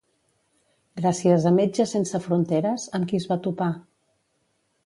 Gràcies 1.01 1.45
a 1.51 1.51
Metge 1.59 1.87
Sense 1.93 2.23
Fronteres, 2.25 2.89
amb 2.99 3.09
qui 3.13 3.23
es 3.25 3.29
va 3.35 3.41
topar? 3.49 3.73